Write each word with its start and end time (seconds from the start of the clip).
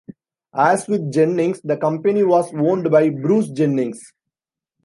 As 0.55 0.87
with 0.87 1.13
Jennings, 1.13 1.61
the 1.63 1.77
company 1.77 2.23
was 2.23 2.51
owned 2.55 2.89
by 2.89 3.11
Bruce 3.11 3.51
Jennings. 3.51 4.01